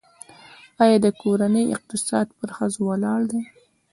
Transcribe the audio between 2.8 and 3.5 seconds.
ولاړ دی؟